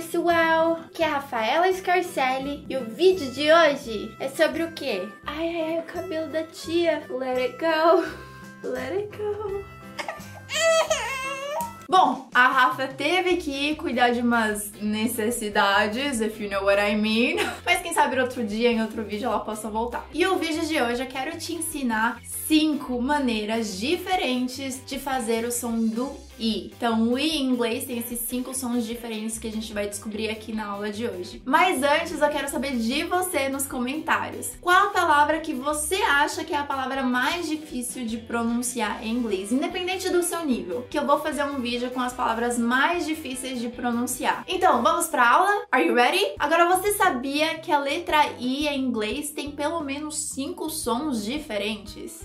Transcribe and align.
pessoal! 0.00 0.80
Aqui 0.86 1.02
é 1.02 1.06
a 1.06 1.16
Rafaela 1.16 1.70
Scarcelli 1.70 2.64
e 2.70 2.74
o 2.74 2.86
vídeo 2.86 3.30
de 3.32 3.52
hoje 3.52 4.16
é 4.18 4.30
sobre 4.30 4.62
o 4.62 4.72
quê? 4.72 5.06
Ai, 5.26 5.48
ai, 5.48 5.62
ai, 5.74 5.78
o 5.80 5.82
cabelo 5.82 6.32
da 6.32 6.42
tia. 6.44 7.02
Let 7.10 7.36
it 7.36 7.58
go, 7.58 8.02
let 8.66 8.92
it 8.92 9.10
go. 9.14 9.62
Bom, 11.86 12.30
a 12.32 12.48
Rafa 12.48 12.88
teve 12.88 13.36
que 13.36 13.74
cuidar 13.74 14.08
de 14.10 14.20
umas 14.20 14.72
necessidades, 14.80 16.22
if 16.22 16.40
you 16.40 16.48
know 16.48 16.64
what 16.64 16.80
I 16.80 16.96
mean. 16.96 17.36
Mas 17.66 17.82
quem 17.82 17.92
sabe 17.92 18.18
outro 18.18 18.42
dia, 18.42 18.72
em 18.72 18.80
outro 18.80 19.04
vídeo, 19.04 19.26
ela 19.26 19.40
possa 19.40 19.68
voltar. 19.68 20.06
E 20.14 20.26
o 20.26 20.38
vídeo 20.38 20.66
de 20.66 20.80
hoje 20.80 21.02
eu 21.02 21.08
quero 21.08 21.36
te 21.36 21.52
ensinar 21.52 22.22
cinco 22.24 23.02
maneiras 23.02 23.78
diferentes 23.78 24.82
de 24.86 24.98
fazer 24.98 25.44
o 25.44 25.52
som 25.52 25.78
do 25.78 26.29
I. 26.40 26.72
Então, 26.74 27.10
o 27.10 27.18
I 27.18 27.36
em 27.36 27.50
inglês 27.50 27.84
tem 27.84 27.98
esses 27.98 28.18
cinco 28.20 28.54
sons 28.54 28.86
diferentes 28.86 29.38
que 29.38 29.46
a 29.46 29.52
gente 29.52 29.72
vai 29.72 29.88
descobrir 29.88 30.30
aqui 30.30 30.52
na 30.52 30.66
aula 30.66 30.90
de 30.90 31.06
hoje. 31.06 31.42
Mas 31.44 31.82
antes, 31.82 32.20
eu 32.20 32.28
quero 32.28 32.48
saber 32.48 32.76
de 32.76 33.04
você 33.04 33.48
nos 33.48 33.66
comentários. 33.66 34.52
Qual 34.60 34.86
a 34.86 34.90
palavra 34.90 35.40
que 35.40 35.52
você 35.52 35.96
acha 35.96 36.44
que 36.44 36.54
é 36.54 36.56
a 36.56 36.64
palavra 36.64 37.02
mais 37.02 37.48
difícil 37.48 38.06
de 38.06 38.16
pronunciar 38.16 39.04
em 39.04 39.10
inglês, 39.10 39.52
independente 39.52 40.08
do 40.08 40.22
seu 40.22 40.44
nível? 40.44 40.86
Que 40.88 40.98
eu 40.98 41.06
vou 41.06 41.20
fazer 41.20 41.44
um 41.44 41.60
vídeo 41.60 41.90
com 41.90 42.00
as 42.00 42.12
palavras 42.12 42.58
mais 42.58 43.06
difíceis 43.06 43.60
de 43.60 43.68
pronunciar. 43.68 44.44
Então, 44.48 44.82
vamos 44.82 45.06
pra 45.08 45.28
aula? 45.28 45.66
Are 45.70 45.86
you 45.86 45.94
ready? 45.94 46.24
Agora, 46.38 46.76
você 46.76 46.92
sabia 46.94 47.58
que 47.58 47.70
a 47.70 47.78
letra 47.78 48.26
I 48.38 48.66
em 48.66 48.80
inglês 48.80 49.30
tem 49.30 49.50
pelo 49.50 49.82
menos 49.82 50.16
cinco 50.16 50.70
sons 50.70 51.24
diferentes? 51.24 52.20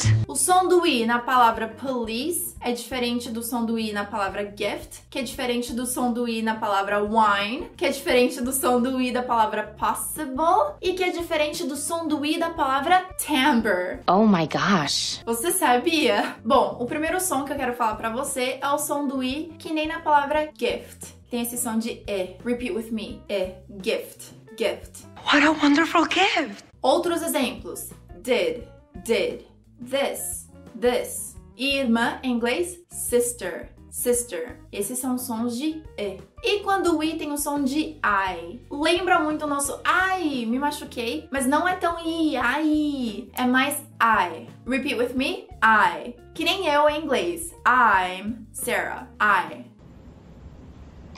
What? 0.00 0.24
O 0.26 0.34
som 0.34 0.68
do 0.68 0.86
I 0.86 1.04
na 1.04 1.18
palavra 1.18 1.68
police 1.68 2.54
é 2.60 2.72
diferente 2.72 3.30
do 3.30 3.42
som 3.42 3.64
do 3.64 3.78
I 3.78 3.92
na 3.92 4.04
palavra 4.04 4.44
gift, 4.44 5.02
que 5.10 5.18
é 5.18 5.22
diferente 5.22 5.72
do 5.72 5.86
som 5.86 6.12
do 6.12 6.28
I 6.28 6.42
na 6.42 6.54
palavra 6.54 7.02
wine, 7.02 7.68
que 7.76 7.84
é 7.84 7.90
diferente 7.90 8.40
do 8.40 8.52
som 8.52 8.80
do 8.80 9.00
I 9.00 9.12
da 9.12 9.22
palavra 9.22 9.74
possible 9.78 10.76
e 10.80 10.92
que 10.94 11.02
é 11.02 11.10
diferente 11.10 11.64
do 11.64 11.76
som 11.76 12.06
do 12.06 12.24
I 12.24 12.38
da 12.38 12.50
palavra 12.50 13.04
timbre. 13.18 14.00
Oh 14.08 14.26
my 14.26 14.46
gosh. 14.46 15.20
Você 15.26 15.52
sabia? 15.52 16.36
Bom, 16.44 16.76
o 16.80 16.86
primeiro 16.86 17.20
som 17.20 17.44
que 17.44 17.52
eu 17.52 17.56
quero 17.56 17.74
falar 17.74 17.96
pra 17.96 18.10
você 18.10 18.58
é 18.60 18.68
o 18.68 18.78
som 18.78 19.06
do 19.06 19.22
I, 19.22 19.52
que 19.58 19.72
nem 19.72 19.86
na 19.86 20.00
palavra 20.00 20.50
gift. 20.56 21.14
Tem 21.30 21.42
esse 21.42 21.58
som 21.58 21.78
de 21.78 22.02
E. 22.06 22.36
Repeat 22.44 22.72
with 22.72 22.90
me. 22.90 23.20
E. 23.28 23.54
Gift. 23.82 24.34
Gift. 24.56 25.06
What 25.26 25.44
a 25.44 25.52
wonderful 25.52 26.06
gift. 26.08 26.64
Outros 26.82 27.22
exemplos. 27.22 27.90
Did. 28.22 28.66
Did. 29.04 29.49
This. 29.88 30.48
This. 30.78 31.36
E 31.56 31.78
irmã, 31.78 32.18
em 32.22 32.32
inglês, 32.32 32.78
sister. 32.90 33.70
Sister. 33.90 34.60
Esses 34.70 34.98
são 34.98 35.16
os 35.16 35.22
sons 35.22 35.56
de 35.58 35.82
E. 35.98 36.18
E 36.42 36.60
quando 36.60 36.96
o 36.96 37.02
I 37.02 37.18
tem 37.18 37.32
o 37.32 37.36
som 37.36 37.62
de 37.62 37.98
I? 38.04 38.60
Lembra 38.70 39.18
muito 39.18 39.44
o 39.44 39.48
nosso 39.48 39.80
ai, 39.84 40.46
me 40.46 40.58
machuquei, 40.58 41.28
mas 41.30 41.44
não 41.46 41.68
é 41.68 41.74
tão 41.74 41.98
I, 41.98 42.36
ai. 42.36 43.28
É 43.34 43.44
mais 43.44 43.78
I. 44.00 44.46
Repeat 44.66 44.94
with 44.96 45.14
me. 45.14 45.48
I. 45.62 46.14
Que 46.34 46.44
nem 46.44 46.66
eu 46.68 46.88
em 46.88 47.02
inglês. 47.02 47.52
I'm 47.66 48.46
Sarah. 48.52 49.08
I. 49.20 49.64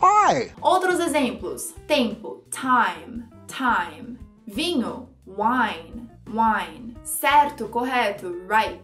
Why? 0.00 0.52
Outros 0.60 0.98
exemplos: 0.98 1.74
tempo, 1.86 2.42
time, 2.50 3.24
time. 3.46 4.18
Vinho, 4.46 5.08
wine, 5.26 6.10
wine. 6.32 6.96
Certo, 7.04 7.68
correto, 7.68 8.34
right, 8.48 8.80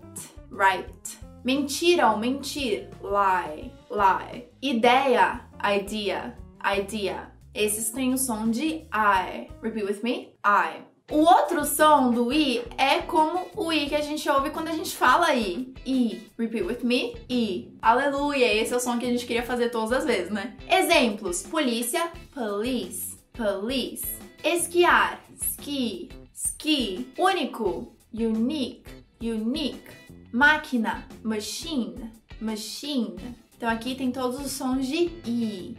right. 0.50 1.18
Mentira 1.44 2.10
ou 2.10 2.18
mentir, 2.18 2.88
lie, 3.02 3.72
lie. 3.91 4.48
Ideia, 4.60 5.41
idea, 5.62 6.36
idea. 6.62 7.32
Esses 7.54 7.91
têm 7.91 8.12
o 8.12 8.19
som 8.19 8.50
de 8.50 8.86
I. 8.92 9.48
Repeat 9.62 9.86
with 9.86 10.02
me. 10.02 10.34
I. 10.44 10.82
O 11.10 11.20
outro 11.20 11.64
som 11.64 12.10
do 12.10 12.30
I 12.30 12.62
é 12.76 12.98
como 12.98 13.47
o 13.56 13.72
I 13.72 13.88
que 13.88 13.94
a 13.94 14.03
gente 14.03 14.28
ouve 14.28 14.50
quando 14.50 14.69
a 14.69 14.72
gente 14.72 14.94
fala 14.94 15.34
I. 15.34 15.72
I. 15.87 16.31
Repeat 16.38 16.66
with 16.66 16.84
me. 16.84 17.16
I. 17.31 17.72
Aleluia. 17.81 18.54
Esse 18.54 18.75
é 18.75 18.76
o 18.76 18.81
som 18.81 18.98
que 18.98 19.06
a 19.06 19.08
gente 19.08 19.25
queria 19.25 19.42
fazer 19.42 19.70
todas 19.70 19.92
as 19.92 20.04
vezes, 20.04 20.31
né? 20.31 20.54
Exemplos: 20.69 21.42
polícia, 21.44 22.12
police, 22.34 23.16
police. 23.32 24.06
Esquiar, 24.44 25.20
ski, 25.41 26.10
ski. 26.38 27.09
Único, 27.19 27.93
unique, 28.15 29.04
unique. 29.21 29.91
Máquina, 30.32 31.09
machine, 31.25 32.12
machine. 32.41 33.16
Então 33.56 33.69
aqui 33.69 33.97
tem 33.97 34.12
todos 34.12 34.41
os 34.41 34.53
sons 34.53 34.87
de 34.87 35.10
I. 35.26 35.76